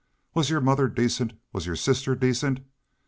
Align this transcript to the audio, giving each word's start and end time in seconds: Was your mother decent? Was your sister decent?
Was 0.33 0.49
your 0.49 0.61
mother 0.61 0.87
decent? 0.87 1.33
Was 1.53 1.67
your 1.67 1.75
sister 1.75 2.15
decent? 2.15 2.61